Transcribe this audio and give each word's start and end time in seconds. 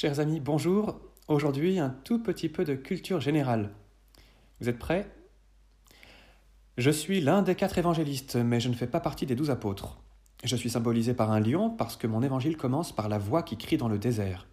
Chers 0.00 0.18
amis, 0.18 0.40
bonjour. 0.40 0.98
Aujourd'hui, 1.28 1.78
un 1.78 1.90
tout 1.90 2.22
petit 2.22 2.48
peu 2.48 2.64
de 2.64 2.74
culture 2.74 3.20
générale. 3.20 3.68
Vous 4.58 4.70
êtes 4.70 4.78
prêts? 4.78 5.06
Je 6.78 6.90
suis 6.90 7.20
l'un 7.20 7.42
des 7.42 7.54
quatre 7.54 7.76
évangélistes, 7.76 8.36
mais 8.36 8.60
je 8.60 8.70
ne 8.70 8.74
fais 8.74 8.86
pas 8.86 9.00
partie 9.00 9.26
des 9.26 9.34
douze 9.34 9.50
apôtres. 9.50 9.98
Je 10.42 10.56
suis 10.56 10.70
symbolisé 10.70 11.12
par 11.12 11.30
un 11.30 11.38
lion 11.38 11.68
parce 11.68 11.98
que 11.98 12.06
mon 12.06 12.22
évangile 12.22 12.56
commence 12.56 12.92
par 12.92 13.10
la 13.10 13.18
voix 13.18 13.42
qui 13.42 13.58
crie 13.58 13.76
dans 13.76 13.88
le 13.88 13.98
désert. 13.98 14.46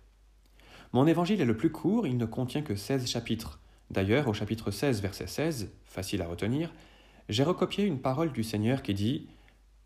Mon 0.91 1.07
évangile 1.07 1.39
est 1.39 1.45
le 1.45 1.55
plus 1.55 1.71
court, 1.71 2.05
il 2.05 2.17
ne 2.17 2.25
contient 2.25 2.61
que 2.61 2.75
16 2.75 3.07
chapitres. 3.07 3.61
D'ailleurs, 3.89 4.27
au 4.27 4.33
chapitre 4.33 4.69
16, 4.69 5.01
verset 5.01 5.27
16, 5.27 5.71
facile 5.85 6.23
à 6.23 6.27
retenir, 6.27 6.73
j'ai 7.29 7.43
recopié 7.43 7.85
une 7.85 8.01
parole 8.01 8.33
du 8.33 8.43
Seigneur 8.43 8.81
qui 8.81 8.93
dit 8.93 9.29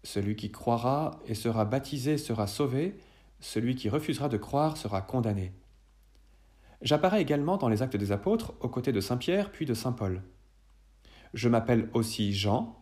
Celui 0.04 0.36
qui 0.36 0.50
croira 0.50 1.20
et 1.28 1.36
sera 1.36 1.66
baptisé 1.66 2.18
sera 2.18 2.48
sauvé, 2.48 2.96
celui 3.42 3.76
qui 3.76 3.90
refusera 3.90 4.30
de 4.30 4.38
croire 4.38 4.78
sera 4.78 5.02
condamné. 5.02 5.54
J'apparais 6.82 7.22
également 7.22 7.58
dans 7.58 7.70
les 7.70 7.82
actes 7.82 7.98
des 7.98 8.12
apôtres 8.12 8.54
aux 8.62 8.70
côtés 8.70 8.92
de 8.92 9.02
Saint 9.02 9.18
Pierre 9.18 9.52
puis 9.52 9.66
de 9.66 9.74
Saint 9.74 9.92
Paul. 9.92 10.24
Je 11.34 11.50
m'appelle 11.50 11.90
aussi 11.94 12.34
Jean. 12.34 12.78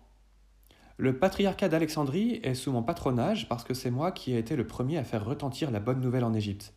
Le 0.98 1.18
patriarcat 1.18 1.70
d'Alexandrie 1.70 2.40
est 2.44 2.56
sous 2.56 2.72
mon 2.72 2.84
patronage 2.84 3.48
parce 3.48 3.64
que 3.64 3.74
c'est 3.74 3.92
moi 3.92 4.12
qui 4.12 4.34
ai 4.34 4.38
été 4.38 4.56
le 4.56 4.68
premier 4.68 4.98
à 4.98 5.04
faire 5.04 5.26
retentir 5.26 5.72
la 5.72 5.80
bonne 5.80 6.02
nouvelle 6.02 6.24
en 6.24 6.34
Égypte. 6.34 6.74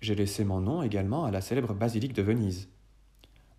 J'ai 0.00 0.14
laissé 0.14 0.44
mon 0.44 0.60
nom 0.60 0.82
également 0.82 1.24
à 1.24 1.30
la 1.30 1.40
célèbre 1.40 1.72
basilique 1.72 2.12
de 2.12 2.22
Venise. 2.22 2.68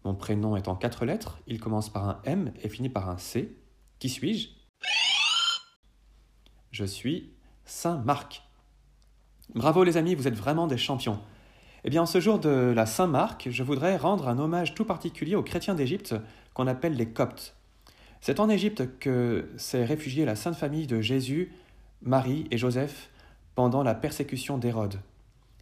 Mon 0.03 0.13
prénom 0.13 0.55
est 0.55 0.67
en 0.67 0.75
quatre 0.75 1.05
lettres, 1.05 1.39
il 1.47 1.59
commence 1.59 1.89
par 1.89 2.07
un 2.07 2.21
M 2.25 2.53
et 2.61 2.69
finit 2.69 2.89
par 2.89 3.09
un 3.09 3.17
C. 3.17 3.57
Qui 3.97 4.09
suis-je? 4.09 4.49
Je 6.69 6.85
suis 6.85 7.33
Saint 7.63 7.97
Marc. 7.97 8.44
Bravo 9.53 9.83
les 9.83 9.97
amis, 9.97 10.15
vous 10.15 10.27
êtes 10.27 10.35
vraiment 10.35 10.67
des 10.67 10.77
champions. 10.77 11.19
Eh 11.83 11.89
bien, 11.89 12.01
en 12.01 12.07
ce 12.07 12.19
jour 12.19 12.39
de 12.39 12.73
la 12.75 12.87
Saint-Marc, 12.87 13.47
je 13.51 13.63
voudrais 13.63 13.95
rendre 13.95 14.27
un 14.27 14.39
hommage 14.39 14.73
tout 14.73 14.85
particulier 14.85 15.35
aux 15.35 15.43
chrétiens 15.43 15.75
d'Égypte 15.75 16.15
qu'on 16.53 16.65
appelle 16.65 16.95
les 16.95 17.07
Coptes. 17.07 17.55
C'est 18.21 18.39
en 18.39 18.49
Égypte 18.49 18.97
que 18.97 19.51
s'est 19.55 19.85
réfugiée 19.85 20.25
la 20.25 20.35
Sainte 20.35 20.55
Famille 20.55 20.87
de 20.87 20.99
Jésus, 20.99 21.51
Marie 22.01 22.47
et 22.49 22.57
Joseph 22.57 23.11
pendant 23.53 23.83
la 23.83 23.93
persécution 23.93 24.57
d'Hérode. 24.57 24.99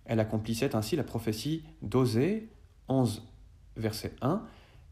Elle 0.05 0.22
accomplissait 0.22 0.75
ainsi 0.75 0.95
la 0.95 1.03
prophétie 1.03 1.63
d'Osée 1.81 2.47
11, 2.88 3.27
verset 3.75 4.13
1 4.22 4.41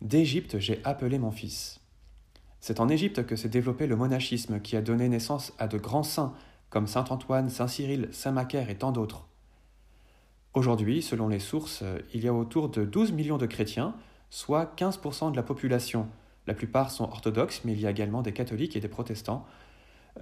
D'Égypte 0.02 0.60
j'ai 0.60 0.82
appelé 0.84 1.18
mon 1.18 1.32
fils. 1.32 1.80
C'est 2.60 2.80
en 2.80 2.90
Égypte 2.90 3.26
que 3.26 3.36
s'est 3.36 3.50
développé 3.50 3.88
le 3.88 3.96
monachisme 3.96 4.60
qui 4.60 4.76
a 4.76 4.82
donné 4.82 5.08
naissance 5.08 5.54
à 5.60 5.68
de 5.68 5.78
grands 5.78 6.04
saints 6.04 6.34
comme 6.72 6.88
Saint 6.88 7.06
Antoine, 7.10 7.50
Saint 7.50 7.68
Cyril, 7.68 8.10
Saint 8.12 8.32
Macaire 8.32 8.72
et 8.72 8.78
tant 8.78 8.92
d'autres. 8.92 9.28
Aujourd'hui, 10.56 11.04
selon 11.04 11.28
les 11.28 11.40
sources, 11.40 11.84
il 12.14 12.24
y 12.24 12.28
a 12.28 12.34
autour 12.34 12.70
de 12.70 12.84
12 12.84 13.12
millions 13.12 13.38
de 13.38 13.46
chrétiens, 13.46 13.94
soit 14.32 14.74
15% 14.76 15.32
de 15.32 15.36
la 15.36 15.44
population. 15.44 16.08
La 16.48 16.56
plupart 16.56 16.90
sont 16.90 17.04
orthodoxes, 17.04 17.62
mais 17.64 17.74
il 17.74 17.80
y 17.80 17.86
a 17.86 17.92
également 17.92 18.22
des 18.22 18.34
catholiques 18.34 18.76
et 18.76 18.80
des 18.80 18.88
protestants, 18.88 19.46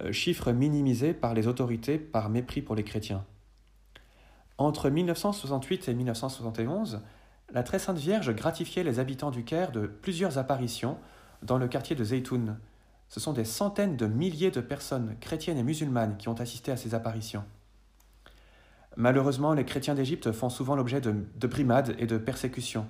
euh, 0.00 0.12
chiffre 0.12 0.52
minimisé 0.52 1.14
par 1.14 1.34
les 1.34 1.46
autorités 1.46 1.98
par 1.98 2.28
mépris 2.28 2.62
pour 2.62 2.74
les 2.74 2.84
chrétiens. 2.84 3.24
Entre 4.58 4.90
1968 4.90 5.88
et 5.88 5.94
1971, 5.94 7.00
la 7.52 7.62
Très 7.62 7.78
Sainte 7.78 7.98
Vierge 7.98 8.34
gratifiait 8.34 8.84
les 8.84 8.98
habitants 8.98 9.30
du 9.30 9.42
Caire 9.42 9.72
de 9.72 9.86
plusieurs 9.86 10.38
apparitions 10.38 10.98
dans 11.42 11.58
le 11.58 11.66
quartier 11.66 11.96
de 11.96 12.04
Zeytoun, 12.04 12.58
ce 13.10 13.18
sont 13.18 13.32
des 13.32 13.44
centaines 13.44 13.96
de 13.96 14.06
milliers 14.06 14.52
de 14.52 14.60
personnes, 14.60 15.16
chrétiennes 15.20 15.58
et 15.58 15.64
musulmanes, 15.64 16.16
qui 16.16 16.28
ont 16.28 16.40
assisté 16.40 16.70
à 16.70 16.76
ces 16.76 16.94
apparitions. 16.94 17.44
Malheureusement, 18.96 19.52
les 19.52 19.64
chrétiens 19.64 19.96
d'Égypte 19.96 20.30
font 20.30 20.48
souvent 20.48 20.76
l'objet 20.76 21.00
de, 21.00 21.46
brimades 21.48 21.96
et 21.98 22.06
de 22.06 22.18
persécutions. 22.18 22.86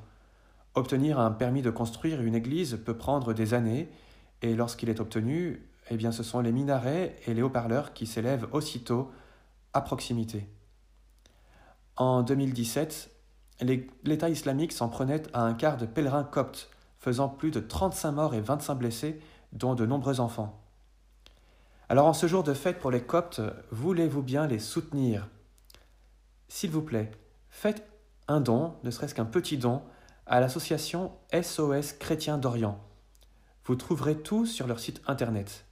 Obtenir 0.74 1.18
un 1.18 1.30
permis 1.30 1.62
de 1.62 1.70
construire 1.70 2.20
une 2.20 2.34
église 2.34 2.78
peut 2.84 2.98
prendre 2.98 3.32
des 3.32 3.54
années, 3.54 3.90
et 4.42 4.54
lorsqu'il 4.54 4.90
est 4.90 5.00
obtenu, 5.00 5.66
eh 5.90 5.96
bien, 5.96 6.12
ce 6.12 6.22
sont 6.22 6.40
les 6.40 6.52
minarets 6.52 7.16
et 7.26 7.32
les 7.32 7.40
haut-parleurs 7.40 7.94
qui 7.94 8.06
s'élèvent 8.06 8.46
aussitôt 8.52 9.10
à 9.72 9.80
proximité. 9.80 10.46
En 11.96 12.22
2017, 12.22 13.10
l'État 14.04 14.28
islamique 14.28 14.72
s'en 14.72 14.90
prenait 14.90 15.22
à 15.32 15.42
un 15.44 15.54
quart 15.54 15.78
de 15.78 15.86
pèlerins 15.86 16.24
coptes, 16.24 16.68
faisant 16.98 17.30
plus 17.30 17.50
de 17.50 17.60
35 17.60 18.12
morts 18.12 18.34
et 18.34 18.42
25 18.42 18.74
blessés 18.74 19.18
dont 19.52 19.74
de 19.74 19.86
nombreux 19.86 20.20
enfants. 20.20 20.60
Alors 21.88 22.06
en 22.06 22.12
ce 22.12 22.26
jour 22.26 22.42
de 22.42 22.54
fête 22.54 22.78
pour 22.78 22.90
les 22.90 23.02
Coptes, 23.02 23.40
voulez-vous 23.70 24.22
bien 24.22 24.46
les 24.46 24.60
soutenir? 24.60 25.28
S'il 26.48 26.70
vous 26.70 26.82
plaît, 26.82 27.10
faites 27.48 27.84
un 28.28 28.40
don, 28.40 28.74
ne 28.84 28.90
serait-ce 28.90 29.14
qu'un 29.14 29.24
petit 29.24 29.58
don, 29.58 29.82
à 30.26 30.38
l'association 30.38 31.12
SOS 31.32 31.94
Chrétien 31.94 32.38
d'Orient. 32.38 32.78
Vous 33.64 33.74
trouverez 33.74 34.16
tout 34.16 34.46
sur 34.46 34.68
leur 34.68 34.78
site 34.78 35.02
internet. 35.06 35.64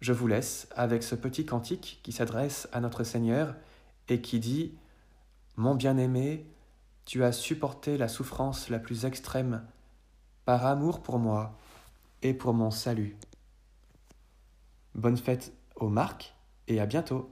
Je 0.00 0.12
vous 0.12 0.26
laisse 0.26 0.68
avec 0.76 1.02
ce 1.02 1.14
petit 1.14 1.46
cantique 1.46 2.00
qui 2.02 2.12
s'adresse 2.12 2.68
à 2.72 2.80
notre 2.80 3.04
Seigneur 3.04 3.54
et 4.08 4.20
qui 4.20 4.40
dit 4.40 4.74
Mon 5.56 5.74
bien-aimé, 5.74 6.46
tu 7.06 7.24
as 7.24 7.32
supporté 7.32 7.96
la 7.96 8.08
souffrance 8.08 8.68
la 8.68 8.78
plus 8.78 9.04
extrême 9.04 9.64
par 10.44 10.66
amour 10.66 11.02
pour 11.02 11.18
moi 11.18 11.56
et 12.22 12.34
pour 12.34 12.54
mon 12.54 12.70
salut. 12.70 13.16
Bonne 14.94 15.16
fête 15.16 15.52
aux 15.76 15.88
marques 15.88 16.34
et 16.68 16.80
à 16.80 16.86
bientôt 16.86 17.30